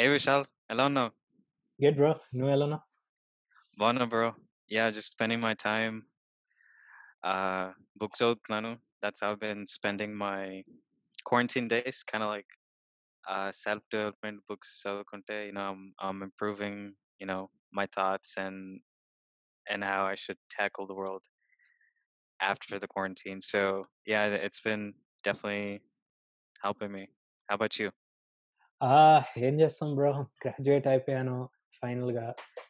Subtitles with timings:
[0.00, 0.46] Hey, Vishal.
[0.70, 1.12] Elena.
[1.78, 2.14] Good, bro.
[2.32, 2.82] No, Elena.
[3.76, 4.34] Bona, bro.
[4.66, 6.06] Yeah, just spending my time.
[7.22, 8.78] Uh, books out, Nanu.
[9.02, 10.64] That's how I've been spending my
[11.26, 12.46] quarantine days, kind of like
[13.28, 14.80] uh, self development books.
[14.82, 18.80] So, you know, I'm, I'm improving, you know, my thoughts and
[19.68, 21.24] and how I should tackle the world
[22.40, 23.42] after the quarantine.
[23.42, 24.94] So, yeah, it's been
[25.24, 25.82] definitely
[26.62, 27.10] helping me.
[27.50, 27.90] How about you?
[28.81, 28.95] ఆ,
[29.47, 30.11] ఏం చేస్తాం bro
[30.43, 31.35] graduate అయిపోయాను
[31.83, 32.25] ఫైనల్గా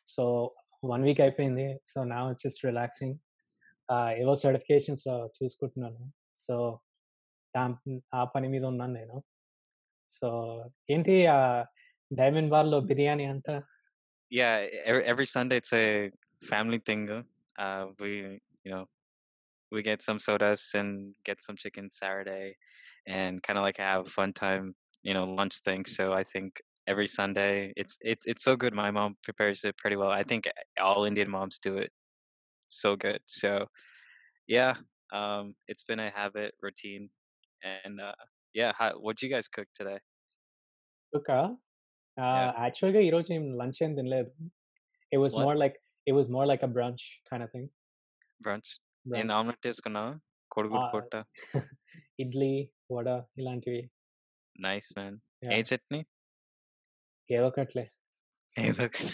[0.08, 0.24] so
[0.84, 3.16] one week అయిపోయింది so నా just relaxing
[4.22, 5.06] ఏవో certifications
[5.38, 6.04] చూసుకుంటున్నాను
[6.46, 6.56] so
[8.14, 9.18] ఆ పని మీద ఉన్నాను నేను
[10.18, 10.28] సో
[10.90, 11.16] ఏంటి
[12.12, 13.56] డైమండ్ బార్లో బిర్యానీ అంతా
[14.32, 14.54] Yeah,
[14.86, 16.10] every, every Sunday it's a
[16.44, 17.02] family thing.
[17.56, 18.12] Uh, we,
[18.66, 18.82] you know,
[19.72, 20.90] we get some sodas and
[21.24, 22.48] get some chicken Saturday,
[23.18, 24.66] and kind of like have a fun time,
[25.03, 25.85] you know lunch thing.
[25.85, 28.75] So I think every Sunday it's it's it's so good.
[28.75, 30.11] My mom prepares it pretty well.
[30.11, 30.49] I think
[30.81, 31.91] all Indian moms do it
[32.69, 33.21] so good.
[33.27, 33.67] So
[34.47, 34.75] yeah,
[35.13, 37.11] um, it's been a habit routine,
[37.63, 38.13] and uh,
[38.55, 39.99] yeah, how, what you guys cook today?
[41.15, 41.57] Cooka,
[42.19, 42.93] uh, actually,
[43.57, 43.97] lunch and
[45.13, 45.43] it was what?
[45.43, 45.77] more like
[46.07, 47.69] it was more like a brunch kind of thing.
[48.45, 48.79] Brunch.
[49.07, 49.21] brunch.
[49.21, 50.21] In omelette is good,
[50.55, 51.25] kodugu potta.
[52.21, 53.89] Idli, vada, ilantivi.
[54.61, 55.19] Nice man.
[55.45, 56.07] A Yeah, chutney?
[57.31, 57.91] ఏదో ఒకట్లే.
[58.59, 59.05] ఏదో ఒకటి.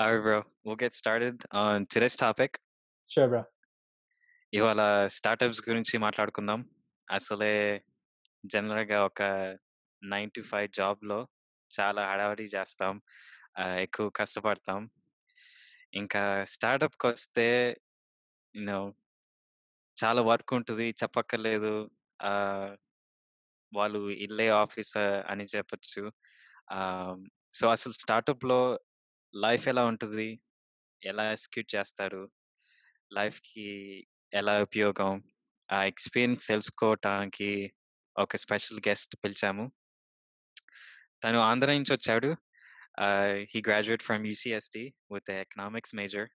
[0.00, 0.42] All right, bro.
[0.42, 2.48] We'll get started on today's topic.
[3.10, 3.44] Sure bro
[4.54, 6.70] ఇవాళ startups గురించి మాట్లాడుకుందాం.
[7.10, 7.84] అసలే
[8.46, 9.22] జనరల్గా ఒక
[10.02, 11.28] నైన్ టు ఫైవ్ జాబ్లో
[11.80, 13.02] చాలా హడావిడి చేస్తాం.
[13.58, 14.90] ఆ, ఎక్కువ కష్టపడతాం.
[15.94, 17.80] ఇంకా స్టార్టప్కి వస్తే
[18.56, 18.94] యూనో
[20.04, 21.90] చాలా వర్క్ ఉంటుంది చెప్పక్కర్లేదు.
[23.74, 26.12] వాళ్ళు ఇల్లే ఆఫీస్ అని చెప్పొచ్చు.
[27.52, 28.80] సో అసలు స్టార్టప్లో
[29.34, 30.40] లైఫ్ ఎలా ఉంటుంది?
[31.04, 32.30] ఎలా ఎక్స్క్యూట్ చేస్తారు?
[33.12, 33.64] లైఫ్కి
[34.34, 35.22] ఎలా ఉపయోగం?
[35.72, 37.72] ఆ ఎక్స్పీరియన్స్ తెలుసుకోవటానికి
[38.18, 39.72] ఒక స్పెషల్ గెస్ట్ పిలిచాము.
[41.24, 42.36] తను ఆంధ్ర నుంచి వచ్చాడు.
[43.54, 46.28] He graduate from UCST with economics major.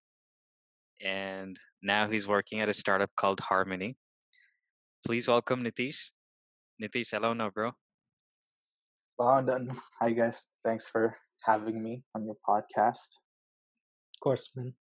[1.06, 3.94] and now he's working at a startup called Harmony.
[5.07, 6.19] Please welcome Nitish.
[6.81, 7.72] Nitish, hello no, bro.
[9.17, 9.78] Well done.
[10.00, 10.47] Hi, guys.
[10.63, 13.19] Thanks for having me on your podcast.
[14.16, 14.73] Of course, man.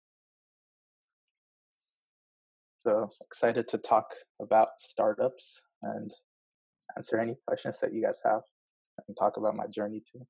[2.85, 4.05] So excited to talk
[4.39, 6.13] about startups and
[6.95, 8.41] answer any questions that you guys have
[9.07, 10.21] and talk about my journey too.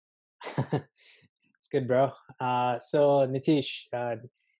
[0.71, 2.11] it's good, bro.
[2.39, 4.15] Uh, so, Nitish, uh,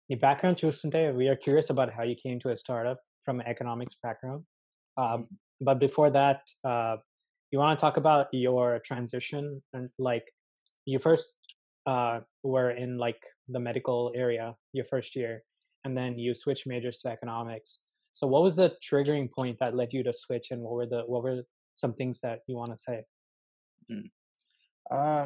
[0.10, 3.40] your background choose today, we are curious about how you came to a startup from
[3.40, 4.44] an economics background.
[4.98, 6.97] Um, hmm but before that uh,
[7.51, 10.25] you want to talk about your transition and like
[10.87, 11.35] you first
[11.87, 15.43] uh, were in like the medical area your first year
[15.85, 17.79] and then you switched majors to economics
[18.13, 21.03] so what was the triggering point that led you to switch and what were the
[21.07, 21.43] what were
[21.77, 22.99] some things that you want to say
[23.91, 24.07] Mm.
[24.97, 25.25] Uh,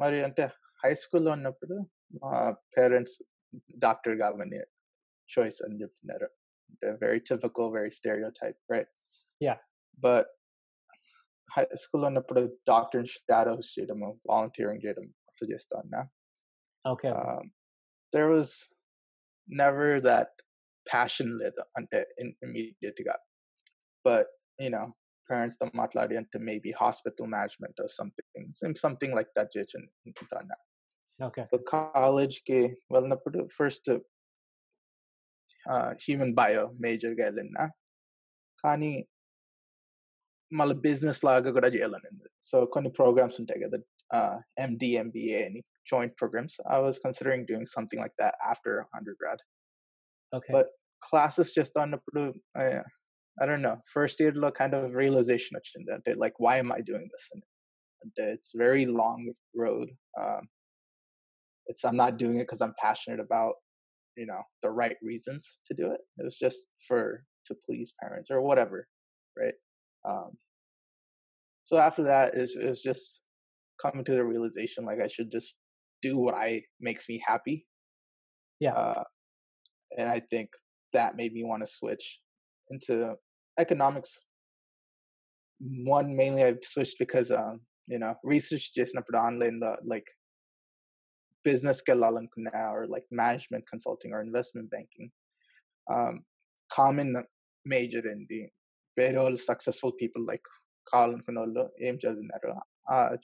[0.00, 0.44] మరి అంటే
[0.82, 1.76] high స్కూల్లో ఉన్నప్పుడు
[2.22, 2.32] మా
[2.76, 3.16] parents
[3.84, 4.60] doctor కావని
[5.34, 6.28] choice అని చెప్తున్నారు
[6.70, 8.28] అంటే very typical very స్టేరియో
[9.40, 9.58] type right yeah
[9.98, 10.30] but
[11.56, 16.02] high స్కూల్లో ఉన్నప్పుడు డాక్టర్ షాడోస్ చేయడము వాలంటీరింగ్ చేయడం అట్లా చేస్తా ఉన్నా
[16.84, 17.44] okay um,
[18.12, 18.50] there was
[19.48, 20.30] never that
[20.92, 23.16] passion లేదు అంటే in- immediate గా
[24.04, 24.26] but
[24.64, 24.86] you know
[25.30, 29.88] parents తో మాట్లాడి అంటే maybe hospital management or something some- something like that చేయొచ్చు అని
[30.06, 30.56] అనుకుంటున్నా
[31.26, 32.60] okay సో కాలేజ్ కి
[32.92, 33.90] వెళ్ళినప్పుడు ఫస్ట్
[36.04, 37.66] హ్యూమన్ బయో మేజర్ గా వెళ్ళినా
[38.64, 39.08] కానీ
[40.52, 43.78] మళ్ళీ బిజినెస్ లాగా కూడా చేయాలని ఉంది సో కొన్ని ప్రోగ్రామ్స్ ఉంటాయి కదా
[44.64, 45.60] ఎండి ఎంబీఏ అని
[45.92, 49.42] joint programmes I was considering doing something like that after under grad
[50.32, 50.70] okay but
[51.02, 52.22] classes చేస్తా ఉన్నప్పుడు
[52.62, 56.80] I don't know first year లో కైండ్ ఆఫ్ రియలైజేషన్ వచ్చింది అంటే like why am I
[56.90, 57.46] doing this అని
[58.02, 59.28] అంటే it's very long
[59.62, 59.90] road
[61.66, 63.54] it's i'm not doing it because i'm passionate about
[64.16, 67.00] you know the right reasons to do it it was just for
[67.48, 68.78] to please parents or whatever
[69.36, 69.56] right
[70.07, 70.31] Um,
[71.63, 73.23] so after that, it's, it's just
[73.81, 75.55] coming to the realization like I should just
[76.01, 77.65] do what I makes me happy.
[78.59, 78.73] Yeah.
[78.73, 79.03] Uh,
[79.97, 80.49] and I think
[80.93, 82.19] that made me want to switch
[82.69, 83.15] into
[83.59, 84.25] economics.
[85.59, 90.05] One mainly I've switched because um, you know research just never done in the like
[91.43, 95.11] business kalalan or like management consulting or investment banking.
[95.91, 96.23] Um,
[96.71, 97.23] common
[97.65, 98.47] major in the
[98.96, 100.48] very all successful people like
[100.86, 102.50] కావాలనుకున్న వాళ్ళు ఏం చదివినారు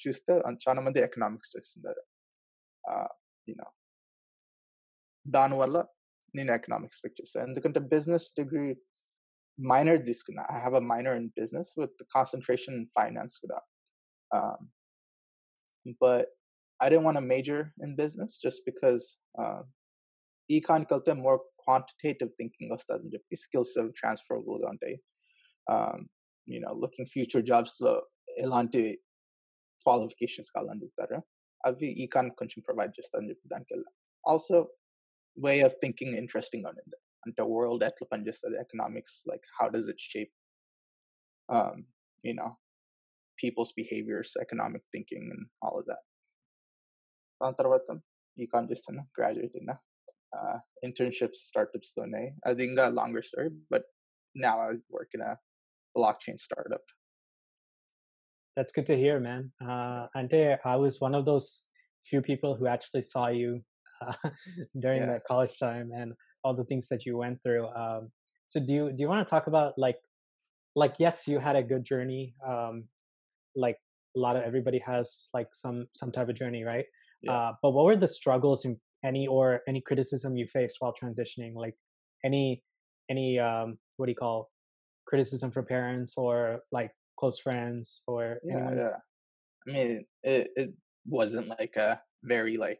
[0.02, 0.32] చూస్తే
[0.64, 2.02] చాలా మంది economics చేస్తున్నారు
[3.48, 3.68] you know
[5.26, 5.78] దానివల్ల
[6.34, 8.66] నేను economics pick చేస్తాను ఎందుకంటే బిజినెస్ డిగ్రీ
[9.58, 13.60] మైనర్ తీసుకున్నా I have a minor in business with concentration in finance కూడా
[16.02, 16.30] but
[16.80, 19.02] I didn't want to major in business just because
[19.40, 19.60] uh,
[20.50, 25.02] econ వెళ్తే more quantitative thinking వస్తుందని చెప్పి skills of transferable గా ఉంటాయి um,
[26.48, 27.92] you know looking future jobs లో
[28.44, 28.80] ఎలాంటి
[29.86, 31.18] qualifications కావాలని చెప్తారు
[31.64, 33.92] అవి ఈకాన్ కొంచెం ప్రొవైడ్ చేస్తారని చెప్పి దానికి వెళ్ళాం
[34.24, 34.58] also
[35.36, 40.32] way of thinking interesting ఉండింది అంటే వరల్డ్ ఎట్లా పనిచేస్తుంది economics like how does it shape
[42.24, 42.48] you know
[43.38, 46.06] peoples behaviours economic thinking and all of that
[47.40, 47.98] దాని తర్వాత
[48.38, 49.76] ఈకాన్ చేస్తున్నా గ్రాడ్యుయేట్ అయినా
[50.88, 53.88] ఇంటర్న్షిప్స్ స్టార్టప్స్తోనే అది ఇంకా longer story but
[54.34, 55.32] now I work in a
[55.97, 56.81] blockchain startup.
[58.55, 59.51] That's good to hear, man.
[59.63, 61.63] Uh, Ante, I was one of those
[62.09, 63.61] few people who actually saw you
[64.05, 64.13] uh,
[64.79, 65.07] during Yeah.
[65.07, 66.13] that college time and
[66.43, 67.67] all the things that you went through.
[67.67, 68.11] Um,
[68.47, 69.99] so, do you do you want to talk about like,
[70.75, 72.33] like yes, you had a good journey.
[72.47, 72.85] Um,
[73.55, 73.77] like
[74.15, 76.85] a lot of everybody has like some some type of journey, right?
[77.21, 77.33] Yeah.
[77.33, 81.53] Uh, but what were the struggles and any or any criticism you faced while transitioning?
[81.55, 81.75] Like
[82.23, 82.63] any
[83.09, 84.49] any um, what do you call
[85.07, 88.77] criticism from parents or like close friends or Yeah, anyone?
[88.77, 88.95] yeah.
[89.67, 90.71] I mean, it it
[91.05, 92.79] wasn't like a very like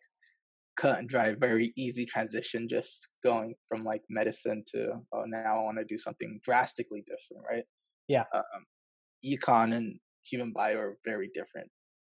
[0.78, 2.68] cut and dry, very easy transition.
[2.70, 7.46] Just going from like medicine to oh now I want to do something drastically different,
[7.50, 7.66] right?
[8.08, 8.26] Yeah.
[8.34, 8.66] Um,
[9.26, 11.70] econ and human bio are very different.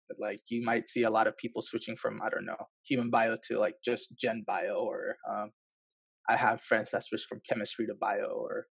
[0.10, 3.10] But, like you might see a lot of people switching from I don't know human
[3.10, 5.51] bio to like just gen bio, or um,
[6.30, 8.68] I have friends that switch from chemistry to bio, or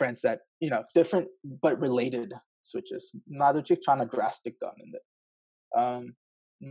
[0.00, 1.28] friends that you know different
[1.64, 2.32] but related
[2.70, 3.04] switches.
[3.26, 5.04] Neither chick trying to drastic gun in it.
[5.80, 6.02] Um,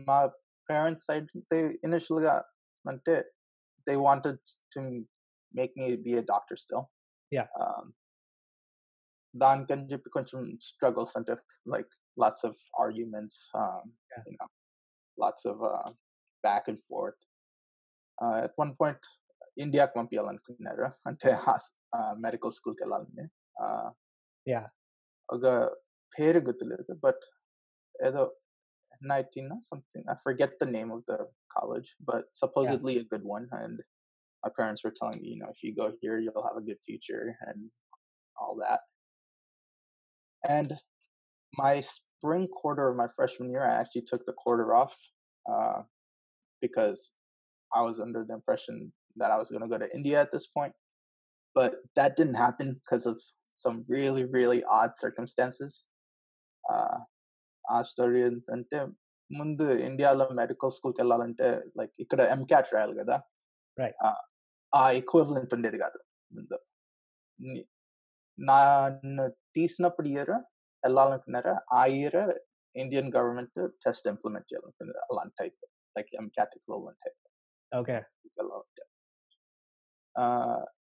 [0.07, 0.23] my
[0.69, 1.21] parents, I
[1.51, 2.43] they initially got
[3.07, 3.27] it.
[3.87, 4.37] They wanted
[4.73, 4.79] to
[5.53, 6.89] make me be a doctor still.
[7.31, 7.47] Yeah.
[7.61, 7.93] Um,
[9.39, 9.87] dan
[10.59, 11.27] struggles and
[11.75, 13.47] like lots of arguments.
[13.53, 14.23] Um, yeah.
[14.25, 14.47] you know,
[15.25, 15.91] lots of uh,
[16.43, 17.19] back and forth.
[18.21, 18.97] Uh, at one point,
[19.64, 21.30] ఇండియాకి పంపించాలనుకున్నారు అంటే
[22.26, 23.26] medical స్కూల్కి వెళ్ళాలని
[24.46, 24.64] Yeah.
[25.28, 25.44] ఒక
[26.12, 27.22] పేరు గుర్తులేదు but
[28.06, 28.22] ఏదో
[28.96, 31.14] ఎన్ఐటీనా something I forget the name of the
[31.54, 33.76] college but supposedly a good one and
[34.42, 36.80] my parents were telling me you know if you go here you'll have a good
[36.88, 37.60] future and
[38.36, 38.82] all that
[40.42, 40.70] and
[41.54, 44.96] my spring quarter of my freshman year i actually took the quarter off
[45.46, 45.78] uh,
[46.62, 47.00] because
[47.72, 48.76] i was under the impression
[49.16, 50.74] that i was going to go to india at this point
[51.56, 53.16] but that didn't happen because of
[53.58, 55.72] some really really odd circumstances
[56.64, 56.96] uh,
[57.64, 58.78] ఆ story ఏంటంటే
[59.30, 61.46] ముందు ఇండియాలో medical స్కూల్కి వెళ్ళాలంటే
[61.78, 63.16] like ఇక్కడ ఎంక్యాట్ రాయాలి కదా
[63.76, 63.94] Right.
[64.72, 65.98] ఆ ఎక్వివలెంట్ ఉండేది కాదు
[66.30, 66.56] ముందు
[67.38, 67.64] ని-
[68.38, 69.24] నన్ను
[69.56, 70.32] తీసినప్పుడు ఇయర్
[70.82, 72.18] వెళ్ళాలనుకున్నారా ఆ year
[72.74, 75.58] Indian government test implement చేయాలనుకున్నారు అలాంటి type
[75.96, 77.20] like ఎంక్యాట్ equivalent type
[77.72, 78.00] Okay.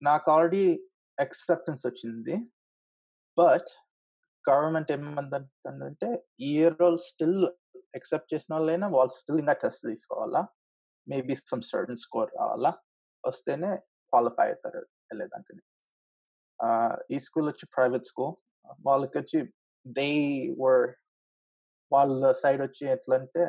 [0.02, 0.64] నాకు ఆల్రెడీ
[1.18, 2.34] అక్సెప్టెన్స్ వచ్చింది.
[3.38, 3.70] బట్
[4.50, 6.08] గవర్నమెంట్ ఏమందంటే
[6.40, 7.40] ఈ ఇయర్ వాళ్ళు స్టిల్
[7.94, 10.42] ఎక్సెప్ట్ చేసిన వాళ్ళైనా వాళ్ళు స్టిల్ ఇంకా టెస్ట్ తీసుకోవాలా?
[11.08, 12.70] మేబీ సమ్ సర్టన్ స్కోర్ రావాలా?
[13.24, 13.70] వస్తేనే
[14.12, 15.62] క్వాలిఫై అవుతారు వెళ్ళేదానికి
[17.14, 18.34] ఈ స్కూల్ వచ్చి ప్రైవేట్ స్కూల్
[18.86, 19.38] వాళ్ళకి వచ్చి
[19.86, 20.08] దే
[20.62, 20.86] వర్
[21.92, 23.44] వాళ్ళ సైడ్ వచ్చి ఎట్లా అంటే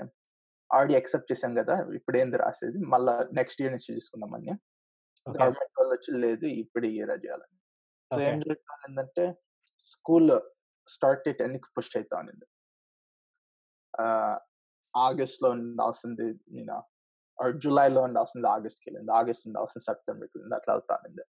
[0.74, 2.80] ఆల్రెడీ ఎక్సెప్ట్ చేశాం కదా ఇప్పుడు ఏంది రాసేది?
[2.94, 4.54] మళ్ళీ నెక్స్ట్ ఇయర్ నుంచి చూసుకుందామని
[5.30, 7.58] గవర్నమెంట్ వాళ్ళు వచ్చి లేదు ఇప్పుడు ఇయర్ చేయాలని
[8.12, 8.22] సో.
[8.22, 9.38] ఏం జరుగుతుందంటే
[9.84, 10.40] స్కూల్
[10.88, 12.46] స్టార్ట్ డేట్ ఎన్నికి పుష్ అవుతా ఉన్నింది.
[14.96, 16.40] ఆగస్ట్లో ఉండాల్సింది
[17.42, 21.24] ఆర్ జూలైలో ఉండాల్సింది ఆగస్ట్కి వెళ్ళింది ఆగస్ట్ ఉండాల్సింది సెప్టెంబర్కి వెళ్ళింది అట్లా వెళ్తా ఉన్నింది.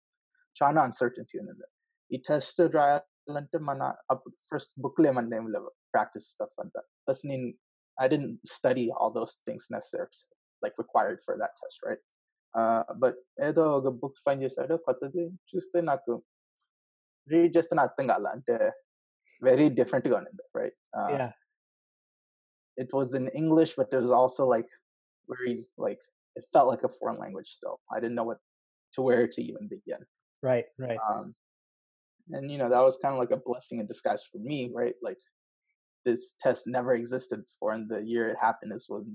[0.62, 1.66] చాలా అన్సర్టనిటీ ఉన్నింది.
[2.10, 6.80] ఈ టెస్ట్ రాయాలంటే మన అప్పుడు ఫస్ట్ బుక్లు ఏమన్నా ఏం లేవు ప్రాక్టీస్ స్టఫ్ అంతా.
[6.80, 7.52] ప్లస్ నేను
[8.00, 10.04] I didn't study all those things necessary
[10.64, 12.19] like required for that test right
[13.03, 16.13] but ఏదో ఒక బుక్ ఫైన్ చేశాడు కొత్తది చూస్తే నాకు
[17.33, 18.57] రీడ్ చేస్తే నాకు అర్థం కాల అంటే
[19.47, 20.77] వెరీ డిఫరెంట్ గా ఉండింది right
[21.19, 21.31] yeah.
[22.83, 24.69] it was in english but it was also like
[25.33, 26.01] very like
[26.39, 28.41] it felt like a foreign language still i didn't know what
[28.93, 30.01] to where to even begin
[30.49, 30.67] Right.
[30.85, 30.99] Right.
[31.09, 31.25] um
[32.35, 34.97] and you know that was kind of like a blessing in disguise for me right
[35.07, 35.21] like
[36.05, 39.05] this test never existed before and the year it happened is when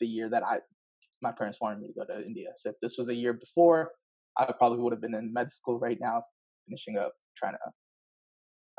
[0.00, 0.56] the year that i
[1.22, 3.80] my parents wanted me to go to india so if this was a year before
[4.36, 6.16] i probably would have been in med school right now
[6.66, 7.68] finishing up trying to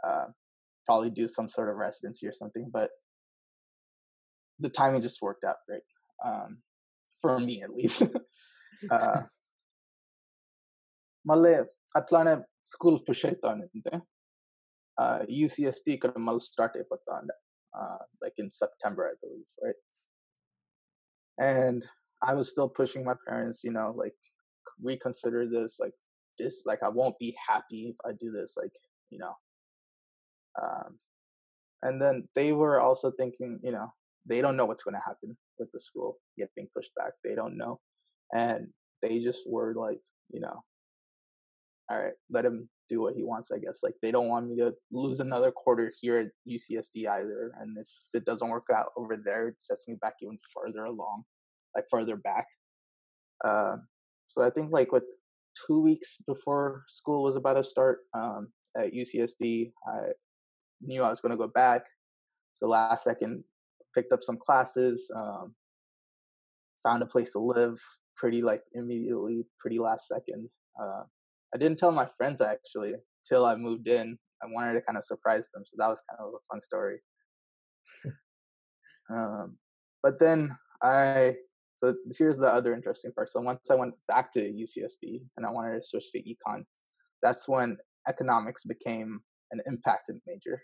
[0.04, 0.28] uh,
[0.86, 2.70] probably do some sort of residency or something.
[2.72, 2.90] But
[4.60, 5.82] the timing just worked out great
[6.26, 6.60] um,
[7.22, 8.04] for me, at least.
[8.98, 9.22] uh,
[11.30, 11.52] మళ్ళీ
[12.00, 12.34] అట్లానే
[12.74, 13.96] school push అవుతా ఉండింది
[15.38, 17.36] యూసిఎస్టీ ఇక్కడ మళ్ళీ start అయిపోతా ఉండే
[18.24, 19.82] like in September I believe right
[21.38, 21.82] and
[22.23, 24.15] I was still pushing my parents, you know, like
[24.81, 25.93] reconsider this, like
[26.39, 28.73] this, like I won't be happy if I do this, like
[29.11, 29.35] you know.
[30.63, 30.99] Um,
[31.83, 33.93] and then they were also thinking, you know,
[34.27, 37.13] they don't know what's going to happen with the school getting pushed back.
[37.25, 37.81] They don't know,
[38.33, 38.69] and
[39.03, 39.99] they just were like,
[40.31, 40.63] you know,
[41.91, 43.51] all right, let him do what he wants.
[43.51, 47.53] I guess like they don't want me to lose another quarter here at UCSD either,
[47.61, 51.25] and if it doesn't work out over there, it sets me back even further along,
[51.75, 52.47] like further back.
[53.45, 53.77] Uh,
[54.27, 55.05] so I think like with
[55.67, 59.99] two weeks before school was about to start um, at UCSD, I
[60.81, 61.85] knew I was going to go back.
[62.61, 63.45] The last second,
[63.95, 65.55] picked up some classes, um,
[66.83, 67.79] found a place to live
[68.17, 70.49] pretty like immediately, pretty last second.
[70.81, 71.03] Uh,
[71.55, 72.95] I didn't tell my friends actually
[73.29, 74.19] till I moved in.
[74.43, 76.99] I wanted to kind of surprise them, so that was kind of a fun story.
[79.11, 79.57] um,
[80.03, 81.37] but then I
[81.83, 83.31] so here's the other interesting part.
[83.31, 86.65] So once I went back to UCSD and I wanted to switch to econ,
[87.23, 87.77] that's when
[88.09, 89.21] economics became
[89.51, 90.63] an impacted major.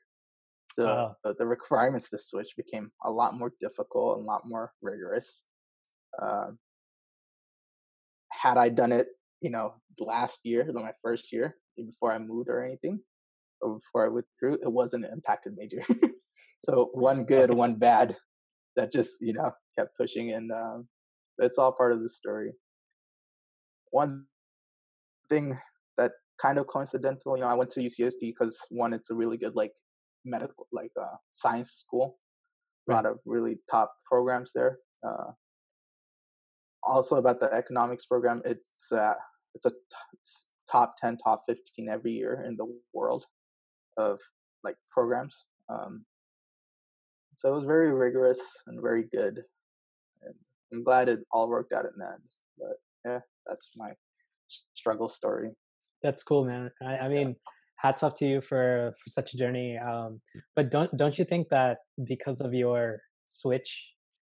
[0.73, 1.35] So Wow.
[1.39, 5.47] the, requirements to switch became a lot more difficult and a lot more rigorous.
[6.23, 6.59] Um,
[8.31, 9.09] had I done it,
[9.41, 13.01] you know, last year, my first year, before I moved or anything,
[13.61, 15.83] or before I withdrew, it wasn't an impacted major.
[16.61, 18.17] so one good, one bad,
[18.77, 20.89] that just you know kept pushing, and um,
[21.39, 22.53] it's all part of the story.
[23.91, 24.27] One
[25.29, 25.59] thing
[25.97, 29.37] that kind of coincidental, you know, I went to UCSD because one, it's a really
[29.37, 29.73] good like
[30.25, 32.19] medical, like uh, science school,
[32.89, 34.79] a lot of really top programs there.
[35.07, 35.33] Uh,
[36.83, 39.15] also about the economics program, it's uh,
[39.55, 39.77] it's a t-
[40.13, 43.25] it's top ten, top fifteen every year in the world
[43.97, 44.21] of
[44.65, 45.45] like programs.
[45.69, 46.05] Um,
[47.37, 49.43] so it was very rigorous and very good,
[50.73, 52.23] I'm glad it all worked out in the end.
[52.59, 53.91] But yeah, that's my
[54.75, 55.51] struggle story.
[56.03, 56.71] That's cool, man.
[56.83, 57.37] I, I mean,
[57.77, 59.79] hats off to you for for such a journey.
[59.79, 60.21] Um,
[60.55, 63.87] but don't don't you think that because of your switch,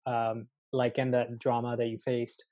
[0.05, 2.43] um, like in the drama that you faced,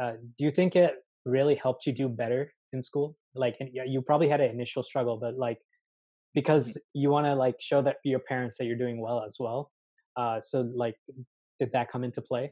[0.00, 3.16] uh, do you think it really helped you do better in school?
[3.34, 5.58] Like, yeah, you probably had an initial struggle, but like
[6.34, 9.70] because you want to like show that your parents that you're doing well as well.
[10.16, 10.96] Uh, so like,
[11.58, 12.50] did that come into play?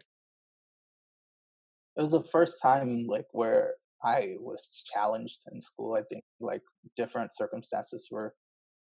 [1.96, 5.94] It was the first time like where I was challenged in school.
[5.94, 6.62] I think like
[6.96, 8.34] different circumstances were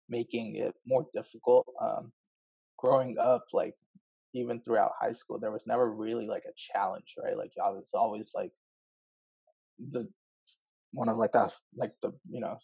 [0.10, 1.66] making it more difficult.
[1.82, 2.12] Um,
[2.78, 3.74] growing up, like
[4.34, 7.38] even throughout high school, there was never really like a challenge, right?
[7.38, 8.52] Like I was always like
[9.80, 10.08] the
[10.92, 12.58] one of like the like the you know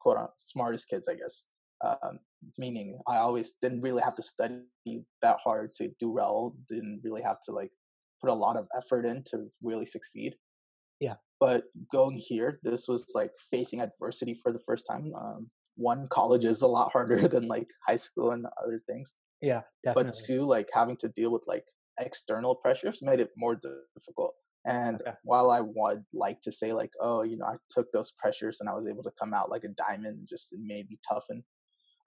[0.00, 1.46] quote unquote smartest kids, I guess.
[1.84, 2.18] Um,
[2.56, 4.62] meaning I always didn't really have to study
[5.22, 6.54] that hard to do well.
[6.68, 7.70] Didn't really have to like
[8.24, 10.34] put a lot of effort in to really succeed.
[11.00, 11.14] Yeah.
[11.40, 15.12] But going here, this was like facing adversity for the first time.
[15.14, 19.62] Um, one, college is a lot harder than like high school and other things Yeah,
[19.84, 20.12] definitely.
[20.12, 21.64] but two like having to deal with like
[21.98, 23.56] external pressures made it more
[23.96, 25.12] difficult and Okay.
[25.22, 28.68] while i would like to say like oh you know i took those pressures and
[28.68, 31.44] i was able to come out like a diamond just me toughen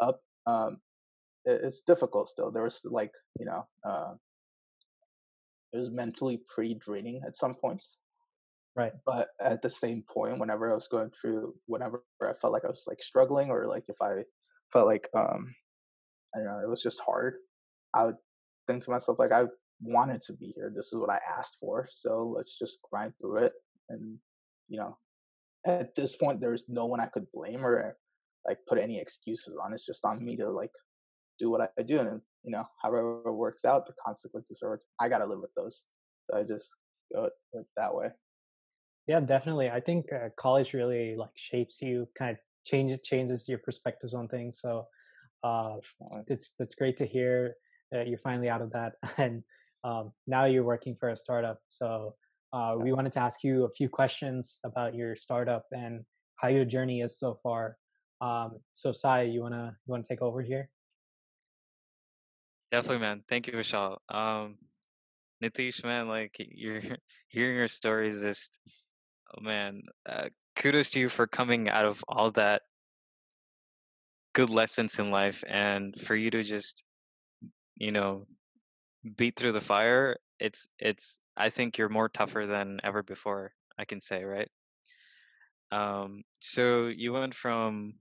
[0.02, 0.82] up um
[1.46, 4.14] it's difficult still there was like you know uh
[5.74, 7.98] it was mentally pretty draining at some points.
[8.76, 8.94] Right.
[9.08, 12.68] but at the same point whenever i was going through whenever i felt like i
[12.68, 14.22] was like struggling or like if i
[14.72, 15.56] felt like um
[16.36, 17.38] i don't know it was just hard
[17.96, 18.18] i would
[18.68, 19.46] think to myself like i
[19.82, 20.72] wanted to be here.
[20.76, 23.54] This is what i asked for so let's just grind through it.
[23.90, 24.18] And
[24.68, 24.98] you know
[25.66, 27.98] at this point there's no one i could blame or
[28.46, 29.74] like put any excuses on.
[29.74, 30.72] It's just on me to like
[31.40, 35.10] do what i do and you know however it works out the consequences are i
[35.10, 35.84] gotta live with those
[36.26, 36.70] so i just
[37.14, 37.30] go
[37.76, 38.10] that way
[39.08, 39.70] Yeah, definitely.
[39.70, 44.28] I think uh, college really like shapes you, kind of changes changes your perspectives on
[44.28, 44.60] things.
[44.60, 44.72] So
[45.50, 45.78] uh,
[46.28, 47.56] it's it's great to hear
[47.92, 49.44] that you're finally out of that, and
[49.84, 51.60] um, now you're working for a startup.
[51.70, 52.16] So
[52.52, 56.04] uh, we wanted to ask you a few questions about your startup and
[56.36, 57.78] how your journey is so far.
[58.20, 60.70] Um, so Sai, you wanna you wanna take over here?
[62.72, 63.24] Definitely, man.
[63.28, 63.98] Thank you, Vishal.
[64.10, 64.58] Um,
[65.44, 66.82] Nitish, man, like you're
[67.30, 68.60] hearing your stories, just
[69.36, 72.64] oh man, uh, kudos to you for coming out of all that
[74.34, 76.84] good lessons in life and for you to just
[77.76, 78.26] you know
[79.18, 83.86] beat through the fire it's it's i think you're more tougher than ever before i
[83.86, 84.50] can say right
[85.72, 87.94] um so you went from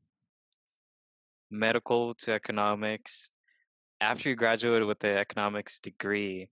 [1.50, 3.30] medical to economics
[4.00, 6.48] after you graduated with the economics degree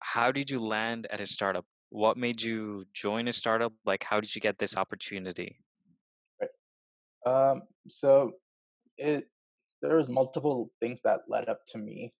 [0.00, 4.20] how did you land at a startup what made you join a startup like how
[4.20, 5.56] did you get this opportunity
[7.26, 8.32] Um, so
[8.96, 9.28] it
[9.82, 12.12] there was multiple things that led up to me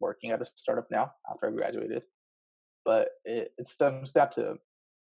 [0.00, 2.02] working at a startup now after I graduated,
[2.84, 4.56] but it, it stems down to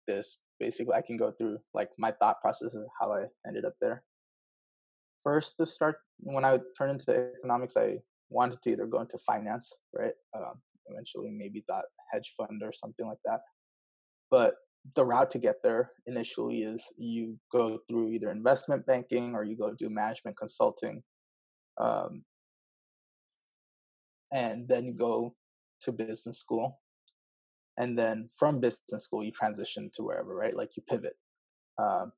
[0.06, 0.38] this.
[0.58, 4.02] Basically, I can go through like my thought process of how I ended up there.
[5.22, 7.98] First, to start, when I turned into economics, I
[8.30, 10.14] wanted to either go into finance, right?
[10.36, 13.40] Um, eventually, maybe that hedge fund or something like that.
[14.30, 14.54] But
[14.94, 19.56] the route to get there initially is you go through either investment banking or you
[19.56, 21.02] go do management consulting
[21.78, 22.24] um,
[24.32, 25.34] and then you go
[25.82, 26.80] to business school
[27.78, 31.14] and then from business school you transition to wherever right like you pivot
[31.78, 32.12] um,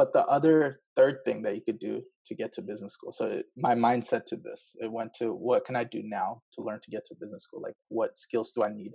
[0.00, 3.26] but the other third thing that you could do to get to business school so
[3.26, 6.80] it, my mindset to this it went to what can i do now to learn
[6.82, 7.60] to get to business school?
[7.60, 8.92] Like what skills do i need?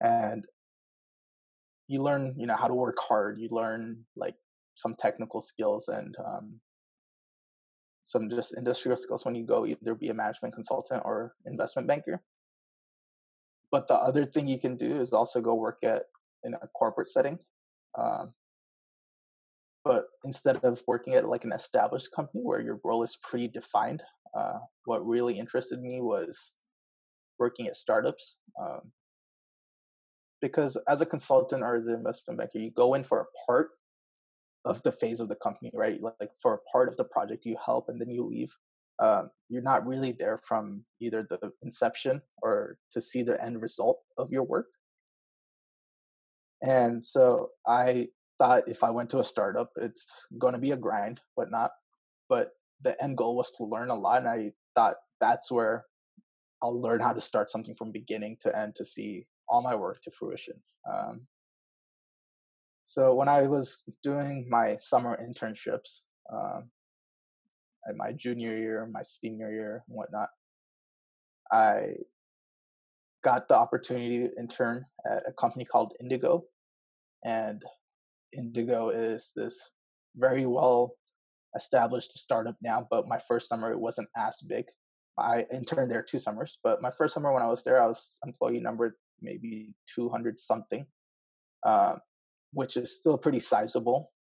[0.00, 0.46] And
[1.86, 4.36] you learn you know how to work hard you learn like
[4.74, 6.60] some technical skills and um,
[8.02, 12.22] some just industrial skills when you go either be a management consultant or investment banker.
[13.70, 16.04] But the other thing you can do is also go work at
[16.42, 17.38] in a corporate setting
[17.98, 18.32] um,
[19.84, 24.02] but instead of working at like an established company where your role is pretty defined
[24.34, 26.52] uh, what really interested me was
[27.38, 28.92] working at startups um,
[30.44, 33.70] because as a consultant or the investment banker, you go in for a part
[34.66, 35.98] of the phase of the company, right?
[36.02, 38.54] Like for a part of the project, you help and then you leave.
[38.98, 44.00] Um, you're not really there from either the inception or to see the end result
[44.18, 44.66] of your work.
[46.62, 48.08] And so I
[48.44, 51.70] thought if I went to a startup, it's going to be a grind, but not.
[52.28, 52.50] But
[52.82, 55.84] the end goal was to learn a lot, and I thought that's where
[56.62, 60.02] I'll learn how to start something from beginning to end to see all my work
[60.02, 60.54] to fruition.
[60.90, 61.22] Um,
[62.84, 66.70] so when I was doing my summer internships, um,
[67.88, 70.28] at my junior year, my senior year, and whatnot,
[71.50, 71.94] I
[73.22, 76.44] got the opportunity to intern at a company called Indigo,
[77.24, 77.62] and
[78.36, 79.70] Indigo is this
[80.16, 80.96] very well
[81.56, 82.86] established startup now.
[82.90, 84.64] But my first summer it wasn't as big.
[85.18, 88.18] I interned there two summers, but my first summer when I was there, I was
[88.26, 90.86] employee number maybe 200 something,
[91.64, 91.94] uh,
[92.52, 94.12] which is still pretty sizable,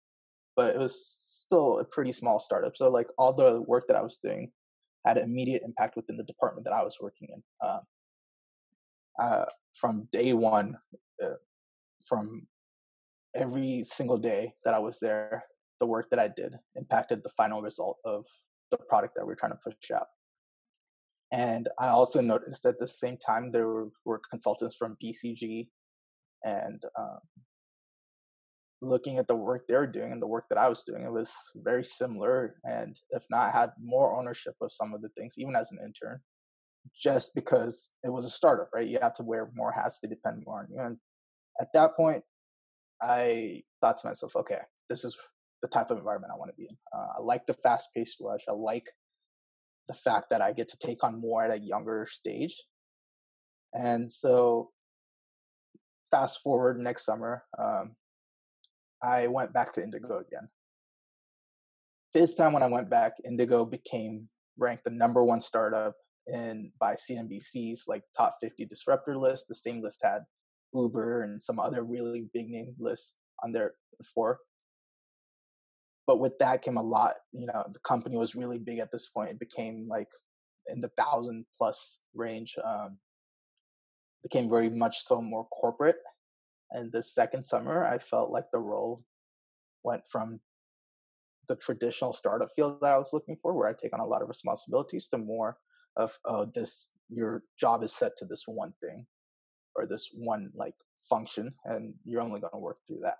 [0.54, 2.76] but it was still a pretty small startup.
[2.76, 4.50] So like all the work that I was doing
[5.06, 7.42] had an immediate impact within the department that I was working in.
[7.60, 7.78] Uh,
[9.20, 9.44] uh,
[9.74, 10.76] from day one,
[11.22, 11.34] uh,
[12.06, 12.46] from
[13.34, 15.44] every single day that I was there,
[15.80, 18.24] the work that I did impacted the final result of
[18.70, 20.06] the product that we are trying to push out.
[21.32, 25.68] And I also noticed at the same time there were, were consultants from BCG
[26.44, 27.18] and um,
[28.82, 31.12] looking at the work they were doing and the work that I was doing, it
[31.12, 32.56] was very similar.
[32.64, 35.78] And if not, I had more ownership of some of the things, even as an
[35.82, 36.20] intern,
[37.00, 38.86] just because it was a startup, right?
[38.86, 40.80] You have to wear more hats to depend more on you.
[40.80, 40.98] And
[41.60, 42.24] at that point,
[43.02, 45.16] I thought to myself, okay, this is
[45.60, 46.76] the type of environment I want to be in.
[46.94, 48.42] Uh, I like the fast paced rush.
[48.48, 48.90] I like
[49.88, 52.62] the fact that I get to take on more at a younger stage.
[53.72, 54.70] And so,
[56.10, 57.96] fast forward next summer, um,
[59.02, 60.48] I went back to Indigo again.
[62.14, 65.94] This time, when I went back, Indigo became ranked the number one startup
[66.26, 69.46] in by CNBC's like top 50 disruptor list.
[69.48, 70.20] The same list had
[70.74, 74.38] Uber and some other really big name lists on there before.
[76.06, 79.06] But with that came a lot you know the company was really big at this
[79.06, 79.30] point.
[79.30, 80.08] It became like
[80.68, 82.98] in the thousand plus range um
[84.22, 85.96] became very much so more corporate.
[86.70, 89.04] And the second summer i felt like the role
[89.84, 90.40] went from
[91.48, 94.22] the traditional startup field that i was looking for where i take on a lot
[94.22, 95.56] of responsibilities to more
[95.96, 99.06] of oh this your job is set to this one thing
[99.74, 100.74] or this one like
[101.08, 103.16] function and you're only going to work through that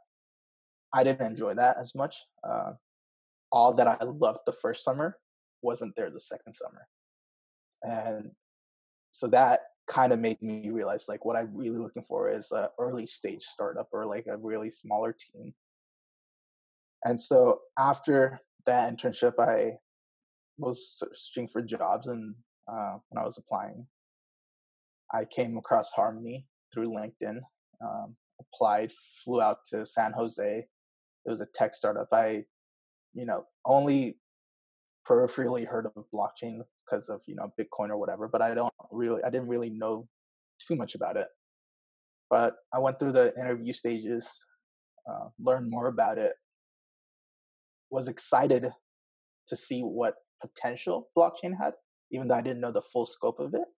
[0.92, 2.16] I didn't enjoy that as much.
[2.44, 2.72] Uh,
[3.50, 5.18] all that I loved the first summer
[5.62, 6.86] wasn't there the second summer,
[7.82, 8.32] and
[9.12, 12.70] so that kind of made me realize like what I'm really looking for is a
[12.78, 15.54] early stage startup or like a really smaller team.
[17.04, 19.78] And so after that internship, I
[20.56, 22.34] was searching for jobs, and
[22.68, 23.86] uh, when I was applying,
[25.12, 27.38] I came across Harmony through LinkedIn.
[27.82, 28.92] Um, applied,
[29.24, 30.58] flew out to San Jose.
[31.24, 32.08] It was a tech startup.
[32.12, 32.44] I,
[33.14, 34.18] you know, only
[35.08, 39.22] peripherally heard of blockchain because of you know Bitcoin or whatever, but I don't really,
[39.24, 40.08] I didn't really know
[40.66, 41.26] too much about it.
[42.30, 44.38] But I went through the interview stages,
[45.08, 46.32] uh, learned more about it,
[47.90, 48.68] was excited
[49.48, 51.74] to see what potential blockchain had,
[52.10, 53.68] even though I didn't know the full scope of it.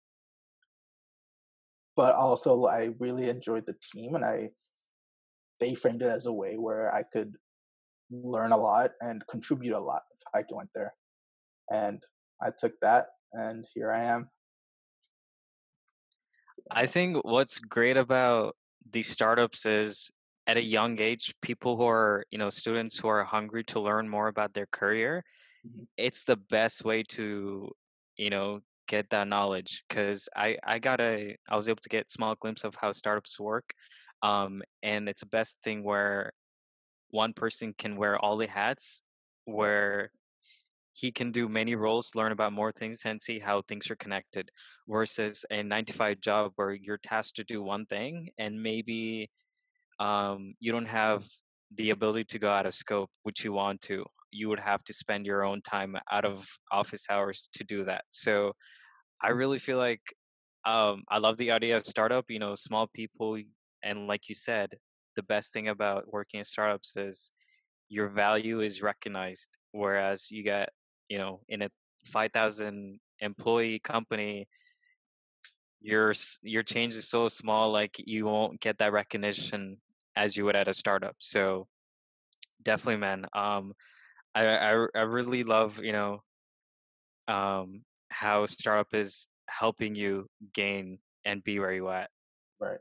[1.96, 4.50] But also, I really enjoyed the team, and I
[5.60, 7.36] they framed it as a way where I could
[8.10, 10.94] learn a lot and contribute a lot if I went there.
[11.70, 12.02] And
[12.42, 14.30] I took that, and here I am.
[16.70, 18.56] I think what's great about
[18.90, 20.10] these startups is
[20.46, 24.08] at a young age, people who are, you know, students who are hungry to learn
[24.08, 25.24] more about their career,
[25.66, 25.86] Mhm.
[25.96, 27.70] it's the best way to,
[28.16, 29.84] you know, get that knowledge.
[29.90, 33.38] Cause I, I got a, I was able to get small glimpse of how startups
[33.40, 33.72] work.
[34.22, 36.32] Um, and it's the best thing where
[37.10, 39.02] one person can wear all the hats,
[39.44, 40.10] where
[40.94, 44.50] he can do many roles, learn about more things, and see how things are connected.
[44.88, 49.30] Versus a nine to five job where you're tasked to do one thing, and maybe
[49.98, 51.24] um, you don't have
[51.74, 54.04] the ability to go out of scope, which you want to.
[54.34, 58.04] You would have to spend your own time out of office hours to do that.
[58.10, 58.54] So
[59.22, 60.02] I really feel like
[60.66, 62.26] um, I love the idea of startup.
[62.28, 63.38] You know, small people,
[63.82, 64.74] and like you said,
[65.16, 67.30] the best thing about working in startups is
[67.88, 69.56] your value is recognized.
[69.72, 70.70] Whereas you get,
[71.08, 71.68] you know, in a
[72.06, 74.48] 5,000 employee company,
[75.80, 79.76] your your change is so small, like you won't get that recognition
[80.16, 81.16] as you would at a startup.
[81.18, 81.68] So
[82.62, 83.26] definitely, man.
[83.34, 83.74] Um,
[84.34, 86.22] I I, I really love, you know,
[87.28, 92.10] um, how startup is helping you gain and be where you at.
[92.60, 92.78] Right.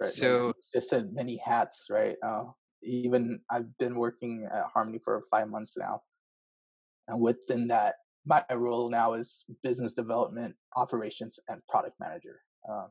[0.00, 0.10] Right.
[0.10, 2.16] So you just said, many hats, right?
[2.22, 2.44] Uh,
[2.82, 6.02] even I've been working at Harmony for five months now,
[7.08, 12.40] and within that, my role now is business development, operations, and product manager.
[12.68, 12.88] Um,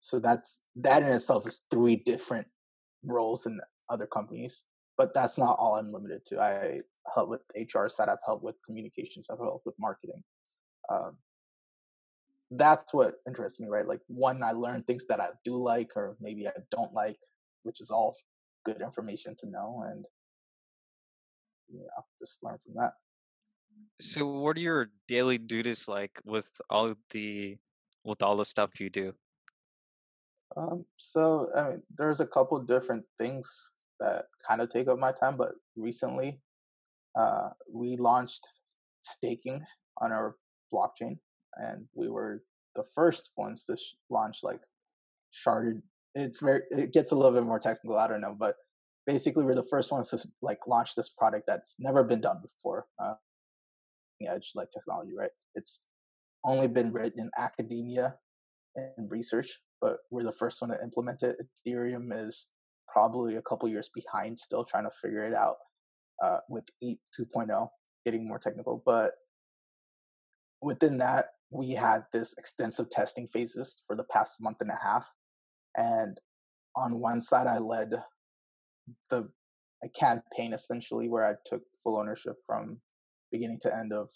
[0.00, 2.46] so that's that in itself is three different
[3.04, 4.64] roles in other companies.
[4.98, 6.40] But that's not all I'm limited to.
[6.40, 6.80] I
[7.14, 8.08] help with HR side.
[8.08, 9.28] I've helped with communications.
[9.30, 10.22] I've helped with marketing.
[10.90, 11.16] Um,
[12.50, 13.86] that's what interests me, right?
[13.86, 17.18] Like one, I learn things that I do like or maybe I don't like,
[17.62, 18.16] which is all
[18.64, 20.04] good information to know, and
[21.68, 22.92] you know, just learn from that.
[24.00, 27.56] so what are your daily duties like with all the
[28.04, 29.12] with all the stuff you do?
[30.56, 35.12] Um, so I mean, there's a couple different things that kind of take up my
[35.12, 36.40] time, but recently,
[37.18, 38.46] uh, we launched
[39.02, 39.62] staking
[40.00, 40.36] on our
[40.72, 41.18] blockchain,
[41.56, 42.42] and we were
[42.76, 44.60] the first ones to sh- launch like
[45.32, 45.82] sharded.
[46.14, 47.98] It's very, it gets a little bit more technical.
[47.98, 48.54] I don't know, but
[49.06, 52.86] basically, we're the first ones to like launch this product that's never been done before.
[53.02, 53.14] Uh,
[54.26, 55.30] edge like technology, right?
[55.54, 55.84] It's
[56.44, 58.16] only been written in academia
[58.76, 61.36] and research, but we're the first one to implement it.
[61.66, 62.46] Ethereum is
[62.92, 65.56] probably a couple years behind, still trying to figure it out
[66.24, 67.68] uh, with ETH 2.0,
[68.04, 68.82] getting more technical.
[68.84, 69.12] But
[70.60, 75.06] within that, we had this extensive testing phases for the past month and a half.
[75.76, 76.18] And
[76.76, 77.90] on one side, I led
[79.10, 79.28] the
[79.84, 82.80] a campaign essentially where I took full ownership from
[83.30, 84.08] beginning to end of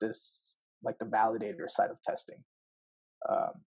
[0.00, 2.42] this, like the validator side of testing.
[3.28, 3.62] Um,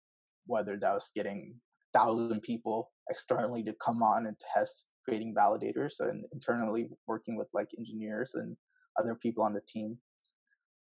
[0.46, 1.56] whether that was getting
[1.96, 7.68] thousand people externally to come on and test creating validators and internally working with like
[7.78, 8.56] engineers and
[8.98, 9.98] other people on the team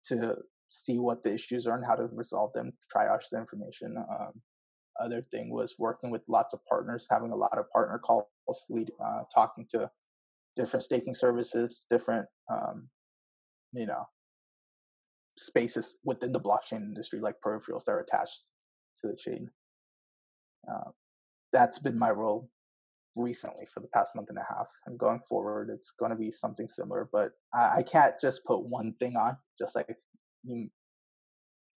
[0.05, 0.37] to
[0.69, 4.33] see what the issues are and how to resolve them triage the information um,
[5.03, 8.27] other thing was working with lots of partners having a lot of partner calls
[8.71, 9.91] lead, uh, talking to
[10.57, 12.89] different staking services different um,
[13.73, 14.07] you know
[15.37, 18.43] spaces within the blockchain industry like peripherals that are attached
[18.99, 19.51] to the chain.
[20.71, 20.91] Uh,
[21.53, 22.49] that's been my role
[23.17, 24.69] recently for the past month and a half.
[24.87, 28.65] And going forward, it's going to be something similar, but I, I can't just put
[28.65, 29.95] one thing on, just like
[30.45, 30.71] you,